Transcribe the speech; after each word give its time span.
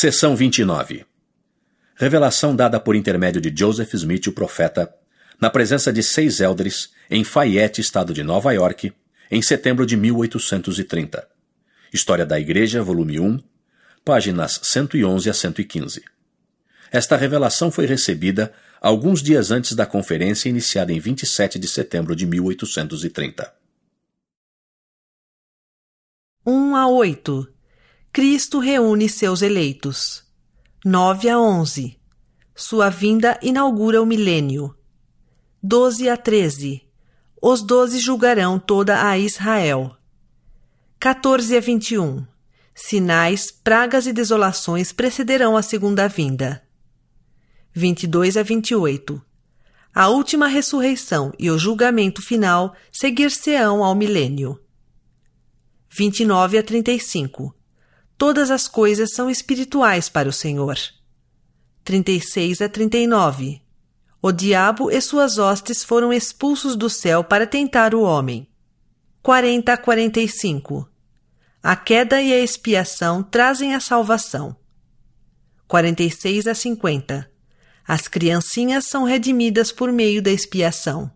Seção 0.00 0.36
29 0.36 1.04
Revelação 1.96 2.54
dada 2.54 2.78
por 2.78 2.94
intermédio 2.94 3.40
de 3.40 3.52
Joseph 3.52 3.92
Smith, 3.94 4.28
o 4.28 4.32
profeta, 4.32 4.94
na 5.40 5.50
presença 5.50 5.92
de 5.92 6.04
seis 6.04 6.38
eldres, 6.38 6.92
em 7.10 7.24
Fayette, 7.24 7.80
estado 7.80 8.14
de 8.14 8.22
Nova 8.22 8.52
York, 8.52 8.92
em 9.28 9.42
setembro 9.42 9.84
de 9.84 9.96
1830. 9.96 11.28
História 11.92 12.24
da 12.24 12.38
Igreja, 12.38 12.80
volume 12.80 13.18
1, 13.18 13.40
páginas 14.04 14.60
111 14.62 15.30
a 15.30 15.34
115. 15.34 16.04
Esta 16.92 17.16
revelação 17.16 17.68
foi 17.72 17.84
recebida 17.84 18.52
alguns 18.80 19.20
dias 19.20 19.50
antes 19.50 19.74
da 19.74 19.84
conferência 19.84 20.48
iniciada 20.48 20.92
em 20.92 21.00
27 21.00 21.58
de 21.58 21.66
setembro 21.66 22.14
de 22.14 22.24
1830. 22.24 23.52
1 26.46 26.76
a 26.76 26.86
8 26.86 27.57
Cristo 28.12 28.58
reúne 28.58 29.08
seus 29.08 29.42
eleitos. 29.42 30.24
9 30.84 31.28
a 31.28 31.38
11. 31.38 31.98
Sua 32.54 32.88
vinda 32.88 33.38
inaugura 33.42 34.02
o 34.02 34.06
milênio. 34.06 34.74
12 35.62 36.08
a 36.08 36.16
13. 36.16 36.82
Os 37.40 37.62
doze 37.62 38.00
julgarão 38.00 38.58
toda 38.58 39.06
a 39.06 39.16
Israel. 39.18 39.94
14 40.98 41.56
a 41.56 41.60
21. 41.60 42.26
Sinais, 42.74 43.52
pragas 43.52 44.06
e 44.06 44.12
desolações 44.12 44.90
precederão 44.92 45.56
a 45.56 45.62
segunda 45.62 46.08
vinda. 46.08 46.62
22 47.72 48.36
a 48.36 48.42
28. 48.42 49.22
A 49.94 50.08
última 50.08 50.48
ressurreição 50.48 51.32
e 51.38 51.50
o 51.50 51.58
julgamento 51.58 52.22
final 52.22 52.74
seguir-se-ão 52.90 53.84
ao 53.84 53.94
milênio. 53.94 54.58
29 55.90 56.58
a 56.58 56.62
35 56.62 57.57
Todas 58.18 58.50
as 58.50 58.66
coisas 58.66 59.14
são 59.14 59.30
espirituais 59.30 60.08
para 60.08 60.28
o 60.28 60.32
Senhor. 60.32 60.76
36 61.84 62.60
a 62.60 62.68
39. 62.68 63.62
O 64.20 64.32
diabo 64.32 64.90
e 64.90 65.00
suas 65.00 65.38
hostes 65.38 65.84
foram 65.84 66.12
expulsos 66.12 66.74
do 66.74 66.90
céu 66.90 67.22
para 67.22 67.46
tentar 67.46 67.94
o 67.94 68.02
homem. 68.02 68.48
40 69.22 69.72
a 69.72 69.76
45. 69.76 70.90
A 71.62 71.76
queda 71.76 72.20
e 72.20 72.32
a 72.32 72.40
expiação 72.40 73.22
trazem 73.22 73.72
a 73.72 73.78
salvação. 73.78 74.56
46 75.68 76.48
a 76.48 76.54
50. 76.56 77.30
As 77.86 78.08
criancinhas 78.08 78.86
são 78.86 79.04
redimidas 79.04 79.70
por 79.70 79.92
meio 79.92 80.20
da 80.20 80.32
expiação. 80.32 81.08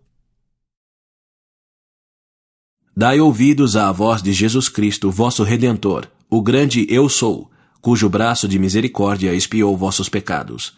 Dai 2.96 3.18
ouvidos 3.18 3.74
à 3.74 3.90
voz 3.90 4.22
de 4.22 4.32
Jesus 4.32 4.68
Cristo, 4.68 5.10
vosso 5.10 5.42
Redentor, 5.42 6.06
o 6.34 6.40
grande 6.40 6.86
Eu 6.88 7.10
Sou, 7.10 7.50
cujo 7.82 8.08
braço 8.08 8.48
de 8.48 8.58
misericórdia 8.58 9.34
expiou 9.34 9.76
vossos 9.76 10.08
pecados. 10.08 10.72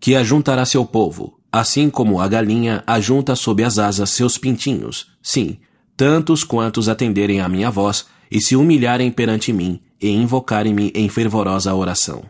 Que 0.00 0.16
ajuntará 0.16 0.66
seu 0.66 0.84
povo, 0.84 1.38
assim 1.52 1.88
como 1.88 2.20
a 2.20 2.26
galinha 2.26 2.82
ajunta 2.84 3.36
sob 3.36 3.62
as 3.62 3.78
asas 3.78 4.10
seus 4.10 4.36
pintinhos, 4.36 5.06
sim, 5.22 5.58
tantos 5.96 6.42
quantos 6.42 6.88
atenderem 6.88 7.40
à 7.40 7.48
minha 7.48 7.70
voz 7.70 8.06
e 8.28 8.40
se 8.40 8.56
humilharem 8.56 9.12
perante 9.12 9.52
mim 9.52 9.80
e 10.02 10.10
invocarem-me 10.10 10.90
em 10.92 11.08
fervorosa 11.08 11.72
oração. 11.72 12.24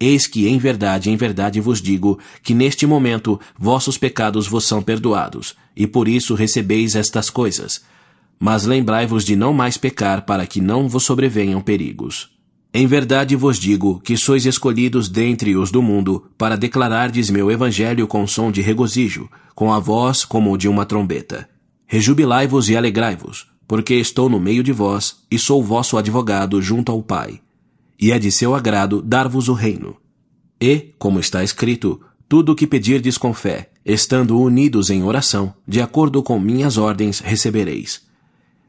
Eis 0.00 0.26
que 0.26 0.48
em 0.48 0.56
verdade, 0.56 1.10
em 1.10 1.16
verdade 1.18 1.60
vos 1.60 1.82
digo 1.82 2.18
que 2.42 2.54
neste 2.54 2.86
momento 2.86 3.38
vossos 3.58 3.98
pecados 3.98 4.48
vos 4.48 4.66
são 4.66 4.82
perdoados, 4.82 5.54
e 5.76 5.86
por 5.86 6.08
isso 6.08 6.34
recebeis 6.34 6.96
estas 6.96 7.28
coisas, 7.28 7.82
mas 8.38 8.64
lembrai-vos 8.64 9.24
de 9.24 9.36
não 9.36 9.52
mais 9.52 9.76
pecar 9.76 10.24
para 10.24 10.46
que 10.46 10.60
não 10.60 10.88
vos 10.88 11.04
sobrevenham 11.04 11.60
perigos. 11.60 12.34
Em 12.76 12.88
verdade 12.88 13.36
vos 13.36 13.58
digo 13.58 14.00
que 14.00 14.16
sois 14.16 14.44
escolhidos 14.46 15.08
dentre 15.08 15.56
os 15.56 15.70
do 15.70 15.80
mundo 15.80 16.26
para 16.36 16.56
declarardes 16.56 17.30
meu 17.30 17.48
evangelho 17.50 18.06
com 18.08 18.26
som 18.26 18.50
de 18.50 18.60
regozijo, 18.60 19.30
com 19.54 19.72
a 19.72 19.78
voz 19.78 20.24
como 20.24 20.58
de 20.58 20.68
uma 20.68 20.84
trombeta. 20.84 21.48
Rejubilai-vos 21.86 22.68
e 22.68 22.76
alegrai-vos, 22.76 23.46
porque 23.68 23.94
estou 23.94 24.28
no 24.28 24.40
meio 24.40 24.64
de 24.64 24.72
vós 24.72 25.18
e 25.30 25.38
sou 25.38 25.62
vosso 25.62 25.96
advogado 25.96 26.60
junto 26.60 26.90
ao 26.90 27.00
Pai. 27.00 27.40
E 28.00 28.10
é 28.10 28.18
de 28.18 28.32
seu 28.32 28.56
agrado 28.56 29.00
dar-vos 29.00 29.48
o 29.48 29.52
reino. 29.52 29.96
E, 30.60 30.92
como 30.98 31.20
está 31.20 31.44
escrito, 31.44 32.00
tudo 32.28 32.52
o 32.52 32.56
que 32.56 32.66
pedirdes 32.66 33.16
com 33.16 33.32
fé, 33.32 33.70
estando 33.84 34.36
unidos 34.40 34.90
em 34.90 35.04
oração, 35.04 35.54
de 35.68 35.80
acordo 35.80 36.22
com 36.24 36.40
minhas 36.40 36.76
ordens, 36.76 37.20
recebereis. 37.20 38.02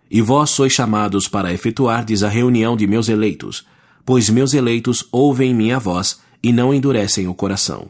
E 0.10 0.22
vós 0.22 0.52
sois 0.52 0.72
chamados 0.72 1.28
para 1.28 1.54
efetuardes 1.54 2.24
a 2.24 2.30
reunião 2.30 2.78
de 2.78 2.86
meus 2.88 3.10
eleitos, 3.10 3.66
pois 4.06 4.30
meus 4.30 4.54
eleitos 4.54 5.08
ouvem 5.12 5.54
minha 5.54 5.80
voz 5.80 6.20
e 6.44 6.54
não 6.54 6.74
endurecem 6.74 7.28
o 7.28 7.34
coração. 7.34 7.90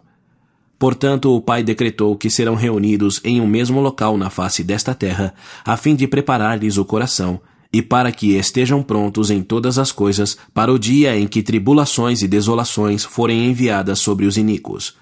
Portanto, 0.77 1.33
o 1.33 1.41
Pai 1.41 1.63
decretou 1.63 2.15
que 2.15 2.29
serão 2.29 2.55
reunidos 2.55 3.21
em 3.23 3.39
um 3.39 3.47
mesmo 3.47 3.79
local 3.81 4.17
na 4.17 4.29
face 4.29 4.63
desta 4.63 4.93
terra, 4.93 5.33
a 5.63 5.77
fim 5.77 5.95
de 5.95 6.07
preparar-lhes 6.07 6.77
o 6.77 6.85
coração, 6.85 7.39
e 7.71 7.81
para 7.81 8.11
que 8.11 8.35
estejam 8.37 8.81
prontos 8.81 9.29
em 9.29 9.41
todas 9.41 9.77
as 9.77 9.91
coisas 9.91 10.37
para 10.53 10.71
o 10.71 10.79
dia 10.79 11.17
em 11.17 11.27
que 11.27 11.43
tribulações 11.43 12.21
e 12.21 12.27
desolações 12.27 13.03
forem 13.03 13.47
enviadas 13.49 13.99
sobre 13.99 14.25
os 14.25 14.37
iníquos. 14.37 14.95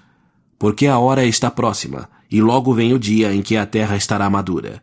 Porque 0.58 0.86
a 0.86 0.98
hora 0.98 1.24
está 1.24 1.50
próxima, 1.50 2.08
e 2.30 2.40
logo 2.40 2.72
vem 2.74 2.92
o 2.92 2.98
dia 2.98 3.32
em 3.32 3.42
que 3.42 3.56
a 3.56 3.66
terra 3.66 3.96
estará 3.96 4.28
madura. 4.28 4.82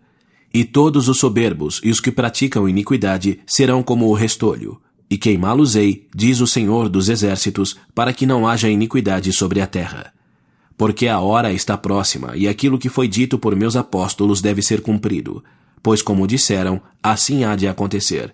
E 0.54 0.66
todos 0.66 1.08
os 1.08 1.18
soberbos 1.18 1.80
e 1.84 1.90
os 1.90 2.00
que 2.00 2.12
praticam 2.12 2.68
iniquidade 2.68 3.40
serão 3.48 3.82
como 3.82 4.08
o 4.08 4.14
restolho, 4.14 4.82
e 5.10 5.18
queimá-los-ei, 5.18 6.08
diz 6.16 6.40
o 6.40 6.48
Senhor 6.48 6.88
dos 6.88 7.10
Exércitos, 7.10 7.78
para 7.94 8.14
que 8.14 8.26
não 8.26 8.48
haja 8.48 8.70
iniquidade 8.70 9.32
sobre 9.34 9.62
a 9.62 9.68
terra. 9.68 10.14
Porque 10.78 11.08
a 11.08 11.20
hora 11.20 11.54
está 11.54 11.78
próxima, 11.78 12.32
e 12.36 12.48
aquilo 12.48 12.78
que 12.78 12.90
foi 12.90 13.08
dito 13.08 13.38
por 13.38 13.56
meus 13.56 13.76
apóstolos 13.76 14.42
deve 14.42 14.62
ser 14.62 14.82
cumprido, 14.82 15.44
pois, 15.84 16.02
como 16.02 16.28
disseram, 16.28 16.82
assim 17.04 17.44
há 17.44 17.56
de 17.56 17.68
acontecer. 17.68 18.34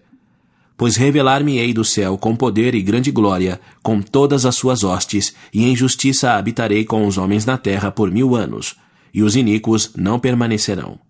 Pois 0.78 0.96
revelar-me-ei 0.96 1.74
do 1.74 1.84
céu 1.84 2.18
com 2.18 2.36
poder 2.36 2.76
e 2.76 2.82
grande 2.82 3.10
glória, 3.10 3.60
com 3.82 4.02
todas 4.02 4.46
as 4.46 4.56
suas 4.56 4.84
hostes, 4.84 5.36
e 5.52 5.66
em 5.66 5.76
justiça 5.76 6.34
habitarei 6.34 6.86
com 6.86 7.08
os 7.08 7.18
homens 7.18 7.46
na 7.46 7.58
terra 7.58 7.92
por 7.92 8.12
mil 8.12 8.36
anos, 8.36 8.76
e 9.14 9.24
os 9.24 9.36
iníquos 9.36 9.92
não 9.96 10.20
permanecerão. 10.20 11.07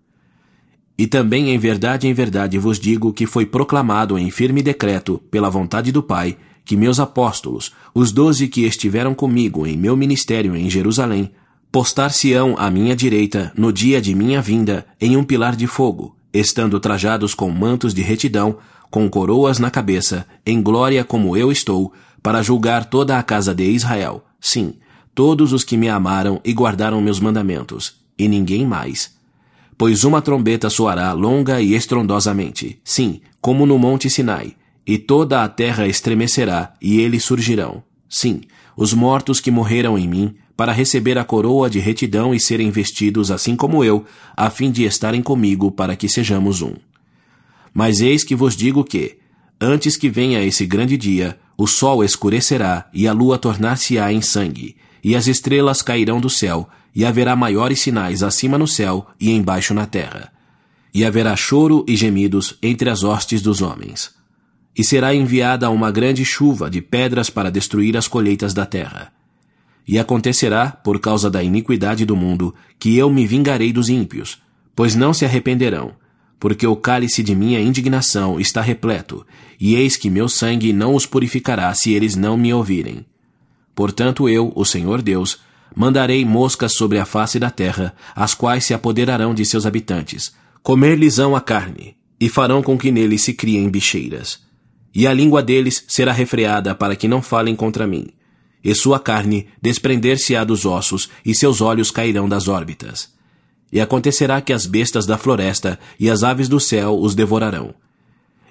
E 0.97 1.05
também 1.05 1.51
em 1.51 1.59
verdade, 1.59 2.07
em 2.07 2.13
verdade 2.13 2.57
vos 2.57 2.79
digo 2.79 3.13
que 3.13 3.27
foi 3.27 3.45
proclamado 3.45 4.17
em 4.17 4.31
firme 4.31 4.63
decreto, 4.63 5.21
pela 5.29 5.49
vontade 5.49 5.91
do 5.91 6.01
Pai, 6.01 6.37
que 6.65 6.75
meus 6.75 6.99
apóstolos, 6.99 7.71
os 7.93 8.11
doze 8.11 8.47
que 8.47 8.65
estiveram 8.65 9.13
comigo 9.13 9.67
em 9.67 9.77
meu 9.77 9.95
ministério 9.95 10.55
em 10.55 10.69
Jerusalém, 10.69 11.31
postar-se-ão 11.71 12.55
à 12.57 12.71
minha 12.71 12.95
direita 12.95 13.53
no 13.55 13.71
dia 13.71 14.01
de 14.01 14.15
minha 14.15 14.41
vinda 14.41 14.87
em 14.99 15.15
um 15.15 15.23
pilar 15.23 15.55
de 15.55 15.67
fogo, 15.67 16.15
estando 16.33 16.79
trajados 16.79 17.35
com 17.35 17.51
mantos 17.51 17.93
de 17.93 18.01
retidão, 18.01 18.57
com 18.89 19.07
coroas 19.07 19.59
na 19.59 19.69
cabeça, 19.69 20.25
em 20.45 20.61
glória 20.61 21.03
como 21.03 21.37
eu 21.37 21.51
estou, 21.51 21.93
para 22.23 22.41
julgar 22.41 22.85
toda 22.85 23.19
a 23.19 23.23
casa 23.23 23.53
de 23.53 23.69
Israel, 23.69 24.25
sim, 24.41 24.73
todos 25.13 25.53
os 25.53 25.63
que 25.63 25.77
me 25.77 25.89
amaram 25.89 26.41
e 26.43 26.53
guardaram 26.53 26.99
meus 27.01 27.19
mandamentos, 27.19 27.97
e 28.17 28.27
ninguém 28.27 28.65
mais 28.65 29.16
Pois 29.77 30.03
uma 30.03 30.21
trombeta 30.21 30.69
soará 30.69 31.11
longa 31.13 31.61
e 31.61 31.75
estrondosamente, 31.75 32.79
sim, 32.83 33.21
como 33.39 33.65
no 33.65 33.77
monte 33.77 34.09
Sinai, 34.09 34.55
e 34.85 34.97
toda 34.97 35.43
a 35.43 35.47
terra 35.47 35.87
estremecerá, 35.87 36.73
e 36.81 36.99
eles 36.99 37.23
surgirão. 37.23 37.83
Sim, 38.09 38.41
os 38.75 38.93
mortos 38.93 39.39
que 39.39 39.51
morreram 39.51 39.95
em 39.97 40.07
mim, 40.07 40.35
para 40.55 40.71
receber 40.71 41.19
a 41.19 41.23
coroa 41.23 41.69
de 41.69 41.77
retidão 41.77 42.33
e 42.33 42.39
serem 42.39 42.71
vestidos 42.71 43.29
assim 43.29 43.55
como 43.55 43.83
eu, 43.83 44.03
a 44.35 44.49
fim 44.49 44.71
de 44.71 44.83
estarem 44.83 45.21
comigo 45.21 45.69
para 45.69 45.95
que 45.95 46.09
sejamos 46.09 46.63
um. 46.63 46.73
Mas 47.71 48.01
eis 48.01 48.23
que 48.23 48.35
vos 48.35 48.55
digo 48.55 48.83
que, 48.83 49.17
antes 49.61 49.95
que 49.95 50.09
venha 50.09 50.43
esse 50.43 50.65
grande 50.65 50.97
dia, 50.97 51.37
o 51.55 51.67
sol 51.67 52.03
escurecerá 52.03 52.89
e 52.91 53.07
a 53.07 53.13
lua 53.13 53.37
tornar-se-á 53.37 54.11
em 54.11 54.21
sangue, 54.21 54.75
e 55.03 55.15
as 55.15 55.27
estrelas 55.27 55.83
cairão 55.83 56.19
do 56.19 56.29
céu, 56.29 56.67
e 56.97 57.05
haverá 57.05 57.35
maiores 57.35 57.79
sinais 57.79 58.23
acima 58.23 58.57
no 58.57 58.67
céu 58.67 59.05
e 59.19 59.29
embaixo 59.29 59.71
na 59.71 59.85
terra. 59.85 60.33
E 60.91 61.05
haverá 61.05 61.35
choro 61.35 61.85
e 61.87 61.95
gemidos 61.95 62.57
entre 62.59 62.89
as 62.89 63.03
hostes 63.03 63.39
dos 63.39 63.61
homens. 63.61 64.15
E 64.75 64.83
será 64.83 65.13
enviada 65.13 65.69
uma 65.69 65.91
grande 65.91 66.25
chuva 66.25 66.71
de 66.71 66.81
pedras 66.81 67.29
para 67.29 67.51
destruir 67.51 67.95
as 67.95 68.07
colheitas 68.07 68.51
da 68.51 68.65
terra. 68.65 69.13
E 69.87 69.99
acontecerá, 69.99 70.71
por 70.71 70.99
causa 70.99 71.29
da 71.29 71.43
iniquidade 71.43 72.03
do 72.03 72.15
mundo, 72.15 72.55
que 72.79 72.97
eu 72.97 73.11
me 73.11 73.27
vingarei 73.27 73.71
dos 73.71 73.89
ímpios, 73.89 74.41
pois 74.75 74.95
não 74.95 75.13
se 75.13 75.23
arrependerão, 75.23 75.91
porque 76.39 76.65
o 76.65 76.75
cálice 76.75 77.21
de 77.21 77.35
minha 77.35 77.59
indignação 77.59 78.39
está 78.39 78.59
repleto, 78.59 79.23
e 79.59 79.75
eis 79.75 79.95
que 79.95 80.09
meu 80.09 80.27
sangue 80.27 80.73
não 80.73 80.95
os 80.95 81.05
purificará 81.05 81.71
se 81.75 81.93
eles 81.93 82.15
não 82.15 82.35
me 82.35 82.51
ouvirem. 82.51 83.05
Portanto 83.75 84.27
eu, 84.27 84.51
o 84.55 84.65
Senhor 84.65 85.03
Deus, 85.03 85.45
mandarei 85.77 86.25
moscas 86.25 86.73
sobre 86.73 86.97
a 86.97 87.05
face 87.05 87.37
da 87.37 87.51
terra, 87.51 87.93
as 88.15 88.33
quais 88.33 88.65
se 88.65 88.73
apoderarão 88.73 89.31
de 89.31 89.45
seus 89.45 89.63
habitantes, 89.63 90.33
comer-lhes-ão 90.63 91.35
a 91.35 91.39
carne, 91.39 91.95
e 92.19 92.27
farão 92.27 92.63
com 92.63 92.75
que 92.75 92.91
neles 92.91 93.21
se 93.21 93.31
criem 93.31 93.69
bicheiras. 93.69 94.39
E 94.93 95.05
a 95.05 95.13
língua 95.13 95.43
deles 95.43 95.85
será 95.87 96.11
refreada 96.11 96.73
para 96.73 96.95
que 96.95 97.07
não 97.07 97.21
falem 97.21 97.55
contra 97.55 97.85
mim. 97.85 98.07
e 98.63 98.73
sua 98.73 98.99
carne 98.99 99.47
desprender-se-á 99.61 100.43
dos 100.43 100.65
ossos, 100.65 101.09
e 101.23 101.35
seus 101.35 101.61
olhos 101.61 101.91
cairão 101.91 102.27
das 102.27 102.47
órbitas. 102.47 103.13
E 103.71 103.79
acontecerá 103.79 104.41
que 104.41 104.51
as 104.51 104.65
bestas 104.65 105.05
da 105.05 105.15
floresta 105.17 105.79
e 105.99 106.09
as 106.09 106.23
aves 106.23 106.49
do 106.49 106.59
céu 106.59 106.99
os 106.99 107.13
devorarão. 107.13 107.75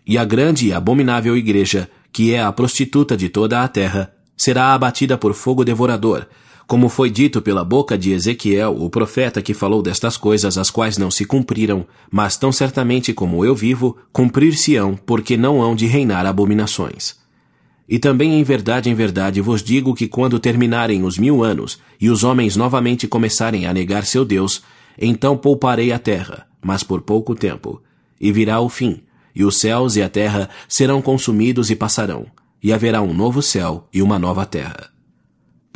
E 0.06 0.17
a 0.17 0.25
grande 0.25 0.69
e 0.69 0.73
abominável 0.73 1.37
igreja, 1.37 1.90
que 2.12 2.32
é 2.32 2.40
a 2.40 2.52
prostituta 2.52 3.17
de 3.17 3.28
toda 3.28 3.62
a 3.62 3.69
terra, 3.69 4.14
será 4.37 4.73
abatida 4.73 5.19
por 5.19 5.34
fogo 5.34 5.64
devorador, 5.64 6.26
como 6.66 6.88
foi 6.88 7.10
dito 7.10 7.40
pela 7.40 7.64
boca 7.64 7.96
de 7.96 8.10
Ezequiel, 8.10 8.76
o 8.76 8.90
profeta 8.90 9.40
que 9.40 9.54
falou 9.54 9.80
destas 9.80 10.16
coisas 10.16 10.58
as 10.58 10.68
quais 10.68 10.98
não 10.98 11.12
se 11.12 11.24
cumpriram, 11.24 11.86
mas 12.10 12.36
tão 12.36 12.50
certamente 12.50 13.14
como 13.14 13.44
eu 13.44 13.54
vivo, 13.54 13.96
cumprir-se-ão, 14.12 14.96
porque 14.96 15.36
não 15.36 15.62
hão 15.62 15.76
de 15.76 15.86
reinar 15.86 16.26
abominações. 16.26 17.14
E 17.88 18.00
também 18.00 18.34
em 18.34 18.42
verdade, 18.42 18.90
em 18.90 18.94
verdade 18.94 19.40
vos 19.40 19.62
digo 19.62 19.94
que 19.94 20.08
quando 20.08 20.40
terminarem 20.40 21.04
os 21.04 21.16
mil 21.16 21.44
anos, 21.44 21.78
e 22.00 22.10
os 22.10 22.24
homens 22.24 22.56
novamente 22.56 23.06
começarem 23.06 23.64
a 23.66 23.72
negar 23.72 24.04
seu 24.04 24.24
Deus, 24.24 24.60
então 24.98 25.36
pouparei 25.36 25.92
a 25.92 26.00
terra, 26.00 26.48
mas 26.60 26.82
por 26.82 27.00
pouco 27.00 27.36
tempo. 27.36 27.80
E 28.20 28.32
virá 28.32 28.58
o 28.58 28.68
fim, 28.68 29.02
e 29.32 29.44
os 29.44 29.60
céus 29.60 29.94
e 29.94 30.02
a 30.02 30.08
terra 30.08 30.50
serão 30.68 31.00
consumidos 31.00 31.70
e 31.70 31.76
passarão, 31.76 32.26
e 32.60 32.72
haverá 32.72 33.02
um 33.02 33.14
novo 33.14 33.40
céu 33.40 33.86
e 33.94 34.02
uma 34.02 34.18
nova 34.18 34.44
terra. 34.44 34.95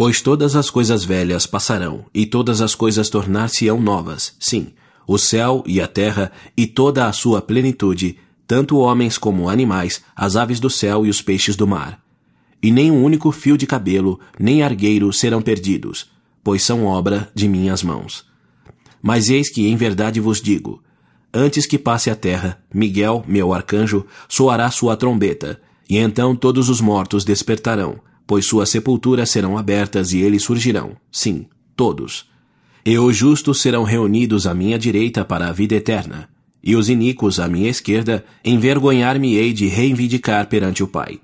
Pois 0.01 0.23
todas 0.23 0.57
as 0.57 0.71
coisas 0.71 1.05
velhas 1.05 1.45
passarão, 1.45 2.07
e 2.15 2.25
todas 2.25 2.63
as 2.63 2.75
coisas 2.75 3.11
tornar-se-ão 3.11 3.79
novas, 3.79 4.35
sim, 4.41 4.69
o 5.07 5.19
céu 5.19 5.63
e 5.67 5.79
a 5.79 5.87
terra 5.87 6.33
e 6.57 6.67
toda 6.67 7.05
a 7.05 7.13
sua 7.13 7.43
plenitude, 7.43 8.17
tanto 8.47 8.79
homens 8.79 9.19
como 9.19 9.51
animais, 9.51 10.03
as 10.17 10.37
aves 10.37 10.59
do 10.59 10.71
céu 10.71 11.05
e 11.05 11.11
os 11.11 11.21
peixes 11.21 11.55
do 11.55 11.67
mar. 11.67 12.01
E 12.63 12.71
nem 12.71 12.91
um 12.91 13.05
único 13.05 13.31
fio 13.31 13.59
de 13.59 13.67
cabelo, 13.67 14.19
nem 14.39 14.63
argueiro 14.63 15.13
serão 15.13 15.43
perdidos, 15.43 16.11
pois 16.43 16.63
são 16.63 16.87
obra 16.87 17.31
de 17.35 17.47
minhas 17.47 17.83
mãos. 17.83 18.25
Mas 19.03 19.29
eis 19.29 19.51
que 19.51 19.69
em 19.69 19.77
verdade 19.77 20.19
vos 20.19 20.41
digo: 20.41 20.83
antes 21.31 21.67
que 21.67 21.77
passe 21.77 22.09
a 22.09 22.17
terra, 22.17 22.59
Miguel, 22.73 23.23
meu 23.29 23.53
arcanjo, 23.53 24.07
soará 24.27 24.71
sua 24.71 24.97
trombeta, 24.97 25.61
e 25.91 25.99
então 25.99 26.35
todos 26.35 26.71
os 26.71 26.81
mortos 26.81 27.23
despertarão 27.23 28.01
pois 28.31 28.47
suas 28.47 28.71
sepulturas 28.71 29.29
serão 29.29 29.59
abertas 29.59 30.13
e 30.13 30.21
eles 30.21 30.45
surgirão, 30.45 30.97
sim, 31.11 31.47
todos. 31.75 32.31
E 32.87 32.97
os 32.97 33.17
justos 33.17 33.61
serão 33.61 33.83
reunidos 33.83 34.47
à 34.47 34.55
minha 34.55 34.79
direita 34.79 35.25
para 35.25 35.49
a 35.49 35.53
vida 35.53 35.75
eterna, 35.75 36.29
e 36.63 36.77
os 36.77 36.89
iníquos 36.89 37.41
à 37.41 37.49
minha 37.49 37.69
esquerda, 37.69 38.25
envergonhar-me-ei 38.45 39.53
de 39.53 39.67
reivindicar 39.67 40.47
perante 40.47 40.81
o 40.81 40.87
Pai. 40.87 41.19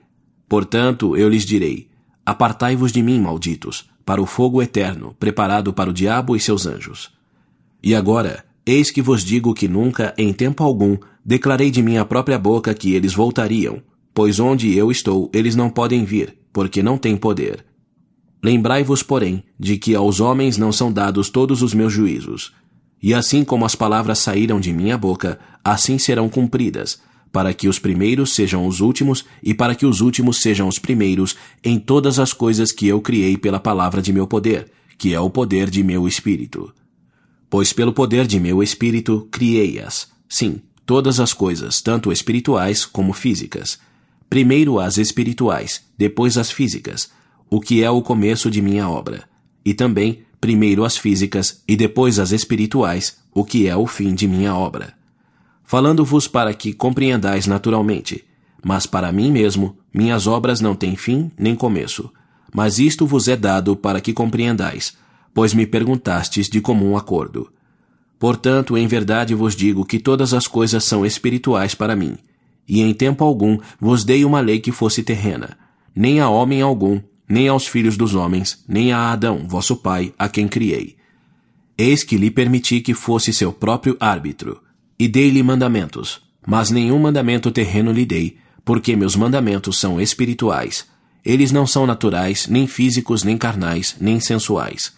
Portanto, 0.49 1.17
eu 1.17 1.29
lhes 1.29 1.47
direi: 1.47 1.87
Apartai-vos 2.27 2.91
de 2.91 3.01
mim, 3.05 3.21
malditos, 3.21 3.89
para 4.05 4.21
o 4.21 4.27
fogo 4.27 4.61
eterno, 4.61 5.15
preparado 5.17 5.73
para 5.73 5.91
o 5.91 5.93
diabo 5.93 6.35
e 6.35 6.41
seus 6.41 6.67
anjos. 6.67 7.13
E 7.85 7.95
agora, 7.95 8.45
eis 8.67 8.91
que 8.91 9.01
vos 9.01 9.23
digo 9.23 9.55
que 9.55 9.69
nunca, 9.69 10.13
em 10.19 10.33
tempo 10.33 10.65
algum, 10.65 10.97
declarei 11.25 11.71
de 11.71 11.85
minha 11.85 12.05
própria 12.05 12.37
boca 12.37 12.75
que 12.75 12.95
eles 12.95 13.15
voltariam, 13.15 13.81
pois 14.13 14.41
onde 14.41 14.77
eu 14.77 14.91
estou, 14.91 15.31
eles 15.33 15.55
não 15.55 15.71
podem 15.71 16.05
vir, 16.05 16.37
porque 16.57 16.83
não 16.83 16.97
têm 16.97 17.19
poder. 17.19 17.67
Lembrai-vos, 18.43 19.03
porém, 19.03 19.45
de 19.61 19.77
que 19.77 19.95
aos 19.95 20.21
homens 20.21 20.57
não 20.57 20.73
são 20.73 20.91
dados 20.91 21.29
todos 21.29 21.61
os 21.61 21.75
meus 21.75 21.93
juízos. 21.93 22.55
E 23.03 23.13
assim 23.13 23.45
como 23.45 23.67
as 23.67 23.75
palavras 23.75 24.21
saíram 24.21 24.59
de 24.59 24.73
minha 24.73 24.97
boca, 24.97 25.39
assim 25.63 25.99
serão 25.99 26.31
cumpridas, 26.31 26.99
para 27.31 27.53
que 27.53 27.69
os 27.69 27.79
primeiros 27.79 28.35
sejam 28.35 28.67
os 28.67 28.81
últimos 28.81 29.23
e 29.43 29.53
para 29.53 29.75
que 29.75 29.85
os 29.85 30.01
últimos 30.01 30.41
sejam 30.41 30.67
os 30.67 30.79
primeiros 30.79 31.37
em 31.63 31.79
todas 31.79 32.19
as 32.19 32.33
coisas 32.33 32.73
que 32.73 32.89
eu 32.89 33.03
criei 33.03 33.37
pela 33.37 33.61
palavra 33.61 34.01
de 34.01 34.11
meu 34.11 34.27
poder, 34.27 34.73
que 34.97 35.13
é 35.13 35.21
o 35.21 35.29
poder 35.29 35.69
de 35.69 35.85
meu 35.85 36.09
espírito. 36.09 36.73
Pois 37.51 37.71
pelo 37.75 37.93
poder 37.93 38.27
de 38.27 38.41
meu 38.41 38.63
espírito 38.63 39.29
criei-as, 39.31 40.09
sim, 40.27 40.63
todas 40.87 41.21
as 41.21 41.35
coisas, 41.35 41.83
tanto 41.83 42.11
espirituais 42.11 42.87
como 42.87 43.13
físicas, 43.13 43.79
Primeiro 44.29 44.81
as 44.81 44.99
espirituais, 44.99 45.85
depois 45.97 46.37
as 46.37 46.51
físicas, 46.51 47.11
o 47.49 47.61
que 47.61 47.83
é 47.83 47.91
o 47.91 48.03
começo 48.03 48.51
de 48.51 48.61
minha 48.61 48.89
obra. 48.89 49.25
E 49.65 49.73
também, 49.73 50.23
primeiro 50.41 50.85
as 50.85 50.97
físicas 50.97 51.63
e 51.67 51.77
depois 51.77 52.19
as 52.19 52.33
espirituais, 52.33 53.19
o 53.33 53.45
que 53.45 53.69
é 53.69 53.77
o 53.77 53.87
fim 53.87 54.15
de 54.15 54.27
minha 54.27 54.55
obra. 54.55 54.95
Falando-vos 55.65 56.29
para 56.29 56.53
que 56.55 56.73
compreendais 56.73 57.47
naturalmente, 57.47 58.25
mas 58.65 58.87
para 58.87 59.13
mim 59.13 59.31
mesmo, 59.31 59.77
minhas 59.93 60.27
obras 60.27 60.61
não 60.61 60.75
têm 60.75 60.97
fim 60.97 61.31
nem 61.39 61.55
começo. 61.55 62.11
Mas 62.53 62.79
isto 62.79 63.07
vos 63.07 63.29
é 63.29 63.37
dado 63.37 63.77
para 63.77 64.01
que 64.01 64.13
compreendais, 64.13 64.97
pois 65.33 65.53
me 65.53 65.67
perguntastes 65.67 66.49
de 66.49 66.61
comum 66.61 66.97
acordo. 66.97 67.51
Portanto, 68.19 68.77
em 68.77 68.87
verdade 68.87 69.35
vos 69.35 69.55
digo 69.55 69.85
que 69.85 69.99
todas 69.99 70.33
as 70.33 70.47
coisas 70.47 70.85
são 70.85 71.05
espirituais 71.05 71.75
para 71.75 71.95
mim, 71.95 72.17
e 72.69 72.81
em 72.81 72.93
tempo 72.93 73.25
algum 73.25 73.59
vos 73.81 74.05
dei 74.05 74.25
uma 74.25 74.41
lei 74.41 74.61
que 74.61 74.73
fosse 74.73 75.03
terrena, 75.03 75.57
nem 75.95 76.21
a 76.21 76.29
homem 76.29 76.61
algum, 76.61 77.01
nem 77.29 77.49
aos 77.49 77.67
filhos 77.67 77.97
dos 77.97 78.15
homens, 78.15 78.65
nem 78.69 78.93
a 78.93 79.11
Adão, 79.11 79.47
vosso 79.49 79.77
pai, 79.77 80.13
a 80.19 80.29
quem 80.29 80.47
criei. 80.47 80.97
Eis 81.77 82.03
que 82.03 82.17
lhe 82.17 82.31
permiti 82.31 82.81
que 82.81 82.95
fosse 82.95 83.33
seu 83.33 83.53
próprio 83.53 83.97
árbitro, 84.01 84.61
e 84.99 85.07
dei-lhe 85.09 85.43
mandamentos, 85.43 86.23
mas 86.47 86.71
nenhum 86.71 86.99
mandamento 86.99 87.51
terreno 87.51 87.93
lhe 87.93 88.07
dei, 88.07 88.39
porque 88.65 88.97
meus 88.97 89.15
mandamentos 89.15 89.79
são 89.79 90.01
espirituais. 90.01 90.87
Eles 91.25 91.51
não 91.51 91.67
são 91.67 91.87
naturais, 91.87 92.47
nem 92.47 92.67
físicos, 92.67 93.25
nem 93.25 93.37
carnais, 93.37 93.97
nem 94.01 94.21
sensuais. 94.21 94.93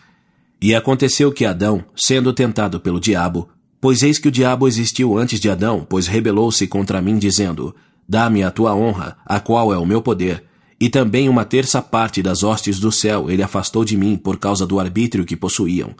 E 0.61 0.75
aconteceu 0.75 1.33
que 1.33 1.45
Adão, 1.45 1.85
sendo 1.97 2.33
tentado 2.33 2.79
pelo 2.81 3.01
diabo, 3.01 3.49
Pois 3.81 4.03
eis 4.03 4.19
que 4.19 4.27
o 4.27 4.33
diabo 4.33 4.67
existiu 4.67 5.17
antes 5.17 5.39
de 5.39 5.49
Adão, 5.49 5.87
pois 5.89 6.09
rebelou-se 6.09 6.67
contra 6.67 7.01
mim, 7.01 7.17
dizendo: 7.17 7.75
Dá-me 8.09 8.43
a 8.43 8.51
tua 8.51 8.75
honra, 8.75 9.17
a 9.25 9.39
qual 9.39 9.73
é 9.73 9.79
o 9.79 9.87
meu 9.87 10.03
poder. 10.03 10.45
E 10.81 10.89
também 10.89 11.29
uma 11.29 11.45
terça 11.45 11.81
parte 11.81 12.23
das 12.23 12.43
hostes 12.43 12.81
do 12.81 12.91
céu 12.91 13.31
ele 13.31 13.43
afastou 13.43 13.85
de 13.85 13.97
mim 13.97 14.17
por 14.17 14.37
causa 14.37 14.67
do 14.67 14.81
arbítrio 14.81 15.25
que 15.25 15.37
possuíam. 15.37 15.95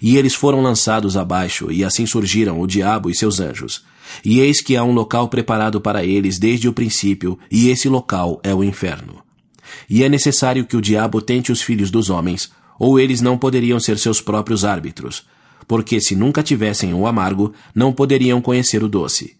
E 0.00 0.16
eles 0.16 0.34
foram 0.34 0.60
lançados 0.60 1.16
abaixo, 1.16 1.70
e 1.70 1.84
assim 1.84 2.06
surgiram 2.06 2.60
o 2.60 2.66
diabo 2.66 3.10
e 3.10 3.14
seus 3.14 3.40
anjos. 3.40 3.84
E 4.24 4.40
eis 4.40 4.60
que 4.60 4.76
há 4.76 4.84
um 4.84 4.92
local 4.92 5.28
preparado 5.28 5.80
para 5.80 6.04
eles 6.04 6.38
desde 6.38 6.68
o 6.68 6.72
princípio, 6.72 7.38
e 7.50 7.68
esse 7.68 7.88
local 7.88 8.40
é 8.42 8.54
o 8.54 8.62
inferno. 8.62 9.22
E 9.88 10.04
é 10.04 10.08
necessário 10.08 10.64
que 10.64 10.76
o 10.76 10.80
diabo 10.80 11.20
tente 11.20 11.50
os 11.50 11.62
filhos 11.62 11.90
dos 11.90 12.10
homens, 12.10 12.50
ou 12.78 12.98
eles 12.98 13.20
não 13.20 13.38
poderiam 13.38 13.78
ser 13.80 13.98
seus 13.98 14.20
próprios 14.20 14.64
árbitros 14.64 15.24
porque 15.66 16.00
se 16.00 16.14
nunca 16.14 16.42
tivessem 16.42 16.92
o 16.94 17.06
amargo, 17.06 17.52
não 17.74 17.92
poderiam 17.92 18.40
conhecer 18.40 18.82
o 18.82 18.88
doce. 18.88 19.36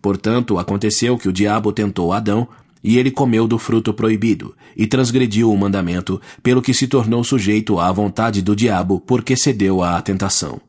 Portanto, 0.00 0.58
aconteceu 0.58 1.18
que 1.18 1.28
o 1.28 1.32
diabo 1.32 1.72
tentou 1.72 2.12
Adão, 2.12 2.48
e 2.82 2.96
ele 2.96 3.10
comeu 3.10 3.48
do 3.48 3.58
fruto 3.58 3.92
proibido, 3.92 4.54
e 4.76 4.86
transgrediu 4.86 5.52
o 5.52 5.56
mandamento, 5.56 6.20
pelo 6.42 6.62
que 6.62 6.72
se 6.72 6.86
tornou 6.86 7.24
sujeito 7.24 7.78
à 7.78 7.90
vontade 7.90 8.40
do 8.40 8.54
diabo, 8.54 9.00
porque 9.00 9.36
cedeu 9.36 9.82
à 9.82 10.00
tentação. 10.00 10.60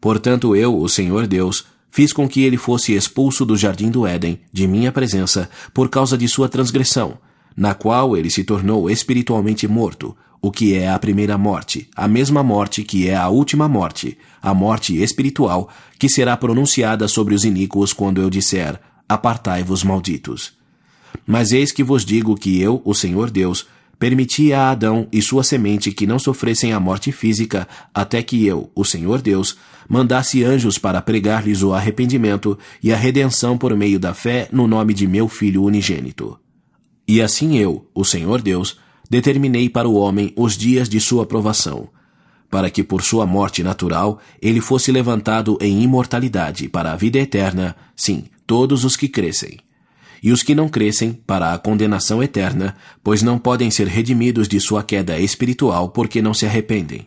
Portanto, 0.00 0.56
eu, 0.56 0.78
o 0.78 0.88
Senhor 0.88 1.26
Deus, 1.26 1.66
fiz 1.90 2.12
com 2.12 2.28
que 2.28 2.42
ele 2.42 2.56
fosse 2.56 2.94
expulso 2.94 3.44
do 3.44 3.56
jardim 3.56 3.90
do 3.90 4.06
Éden, 4.06 4.40
de 4.52 4.66
minha 4.66 4.92
presença, 4.92 5.50
por 5.74 5.88
causa 5.88 6.16
de 6.16 6.28
sua 6.28 6.48
transgressão, 6.48 7.18
na 7.58 7.74
qual 7.74 8.16
ele 8.16 8.30
se 8.30 8.44
tornou 8.44 8.88
espiritualmente 8.88 9.66
morto, 9.66 10.16
o 10.40 10.48
que 10.48 10.74
é 10.74 10.88
a 10.88 10.96
primeira 10.96 11.36
morte, 11.36 11.88
a 11.96 12.06
mesma 12.06 12.40
morte 12.40 12.84
que 12.84 13.08
é 13.08 13.16
a 13.16 13.28
última 13.28 13.68
morte, 13.68 14.16
a 14.40 14.54
morte 14.54 15.02
espiritual, 15.02 15.68
que 15.98 16.08
será 16.08 16.36
pronunciada 16.36 17.08
sobre 17.08 17.34
os 17.34 17.42
iníquos 17.42 17.92
quando 17.92 18.22
eu 18.22 18.30
disser: 18.30 18.80
Apartai-vos, 19.08 19.82
malditos. 19.82 20.52
Mas 21.26 21.50
eis 21.50 21.72
que 21.72 21.82
vos 21.82 22.04
digo 22.04 22.36
que 22.36 22.60
eu, 22.60 22.80
o 22.84 22.94
Senhor 22.94 23.28
Deus, 23.28 23.66
permiti 23.98 24.52
a 24.52 24.70
Adão 24.70 25.08
e 25.10 25.20
sua 25.20 25.42
semente 25.42 25.90
que 25.90 26.06
não 26.06 26.20
sofressem 26.20 26.72
a 26.72 26.78
morte 26.78 27.10
física, 27.10 27.66
até 27.92 28.22
que 28.22 28.46
eu, 28.46 28.70
o 28.72 28.84
Senhor 28.84 29.20
Deus, 29.20 29.56
mandasse 29.88 30.44
anjos 30.44 30.78
para 30.78 31.02
pregar-lhes 31.02 31.64
o 31.64 31.74
arrependimento 31.74 32.56
e 32.80 32.92
a 32.92 32.96
redenção 32.96 33.58
por 33.58 33.76
meio 33.76 33.98
da 33.98 34.14
fé 34.14 34.48
no 34.52 34.68
nome 34.68 34.94
de 34.94 35.08
meu 35.08 35.26
Filho 35.26 35.64
unigênito. 35.64 36.38
E 37.08 37.22
assim 37.22 37.56
eu, 37.56 37.88
o 37.94 38.04
Senhor 38.04 38.42
Deus, 38.42 38.76
determinei 39.08 39.70
para 39.70 39.88
o 39.88 39.94
homem 39.94 40.30
os 40.36 40.58
dias 40.58 40.90
de 40.90 41.00
sua 41.00 41.24
provação, 41.24 41.88
para 42.50 42.68
que 42.68 42.84
por 42.84 43.00
sua 43.00 43.26
morte 43.26 43.62
natural 43.62 44.20
ele 44.42 44.60
fosse 44.60 44.92
levantado 44.92 45.56
em 45.58 45.82
imortalidade 45.82 46.68
para 46.68 46.92
a 46.92 46.96
vida 46.96 47.18
eterna, 47.18 47.74
sim, 47.96 48.24
todos 48.46 48.84
os 48.84 48.94
que 48.94 49.08
crescem. 49.08 49.58
E 50.22 50.32
os 50.32 50.42
que 50.42 50.54
não 50.54 50.68
crescem, 50.68 51.12
para 51.26 51.54
a 51.54 51.58
condenação 51.58 52.22
eterna, 52.22 52.76
pois 53.02 53.22
não 53.22 53.38
podem 53.38 53.70
ser 53.70 53.86
redimidos 53.86 54.46
de 54.46 54.60
sua 54.60 54.82
queda 54.82 55.18
espiritual 55.18 55.88
porque 55.88 56.20
não 56.20 56.34
se 56.34 56.44
arrependem. 56.44 57.06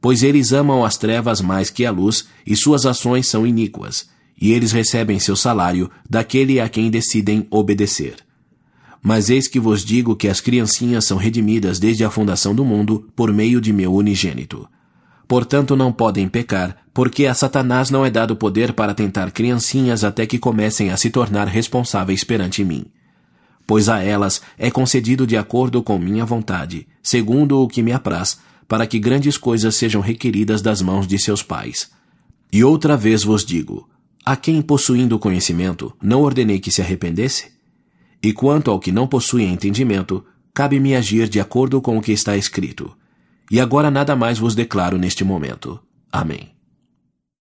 Pois 0.00 0.22
eles 0.22 0.52
amam 0.52 0.84
as 0.84 0.96
trevas 0.96 1.42
mais 1.42 1.68
que 1.68 1.84
a 1.84 1.90
luz, 1.90 2.28
e 2.46 2.56
suas 2.56 2.86
ações 2.86 3.28
são 3.28 3.46
iníquas, 3.46 4.08
e 4.40 4.52
eles 4.52 4.72
recebem 4.72 5.18
seu 5.18 5.36
salário 5.36 5.90
daquele 6.08 6.60
a 6.60 6.68
quem 6.68 6.88
decidem 6.88 7.46
obedecer. 7.50 8.27
Mas 9.02 9.30
eis 9.30 9.46
que 9.46 9.60
vos 9.60 9.84
digo 9.84 10.16
que 10.16 10.28
as 10.28 10.40
criancinhas 10.40 11.04
são 11.04 11.16
redimidas 11.16 11.78
desde 11.78 12.04
a 12.04 12.10
fundação 12.10 12.54
do 12.54 12.64
mundo 12.64 13.08
por 13.14 13.32
meio 13.32 13.60
de 13.60 13.72
meu 13.72 13.94
unigênito. 13.94 14.68
Portanto, 15.26 15.76
não 15.76 15.92
podem 15.92 16.26
pecar, 16.26 16.76
porque 16.94 17.26
a 17.26 17.34
Satanás 17.34 17.90
não 17.90 18.04
é 18.04 18.10
dado 18.10 18.34
poder 18.34 18.72
para 18.72 18.94
tentar 18.94 19.30
criancinhas 19.30 20.02
até 20.02 20.26
que 20.26 20.38
comecem 20.38 20.90
a 20.90 20.96
se 20.96 21.10
tornar 21.10 21.46
responsáveis 21.46 22.24
perante 22.24 22.64
mim. 22.64 22.86
Pois 23.66 23.90
a 23.90 24.02
elas 24.02 24.40
é 24.56 24.70
concedido 24.70 25.26
de 25.26 25.36
acordo 25.36 25.82
com 25.82 25.98
minha 25.98 26.24
vontade, 26.24 26.88
segundo 27.02 27.60
o 27.60 27.68
que 27.68 27.82
me 27.82 27.92
apraz, 27.92 28.40
para 28.66 28.86
que 28.86 28.98
grandes 28.98 29.36
coisas 29.36 29.76
sejam 29.76 30.00
requeridas 30.00 30.62
das 30.62 30.80
mãos 30.80 31.06
de 31.06 31.18
seus 31.18 31.42
pais. 31.42 31.90
E 32.50 32.64
outra 32.64 32.96
vez 32.96 33.22
vos 33.22 33.44
digo: 33.44 33.86
a 34.24 34.36
quem 34.36 34.62
possuindo 34.62 35.18
conhecimento, 35.18 35.94
não 36.02 36.22
ordenei 36.22 36.58
que 36.58 36.70
se 36.70 36.80
arrependesse? 36.80 37.57
E 38.22 38.32
quanto 38.32 38.70
ao 38.70 38.80
que 38.80 38.90
não 38.90 39.06
possui 39.06 39.44
entendimento, 39.44 40.24
cabe-me 40.52 40.94
agir 40.96 41.28
de 41.28 41.40
acordo 41.40 41.80
com 41.80 41.96
o 41.96 42.02
que 42.02 42.12
está 42.12 42.36
escrito. 42.36 42.96
E 43.50 43.60
agora 43.60 43.90
nada 43.90 44.16
mais 44.16 44.38
vos 44.38 44.54
declaro 44.54 44.98
neste 44.98 45.24
momento. 45.24 45.80
Amém. 46.12 46.57